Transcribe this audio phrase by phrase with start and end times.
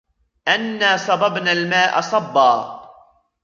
[0.47, 2.81] أَنَّا صَبَبْنَا الْمَاءَ صَبًّا